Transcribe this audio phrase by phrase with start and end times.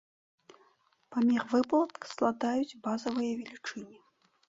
[1.17, 3.99] Памер выплат складаюць базавыя велічыні.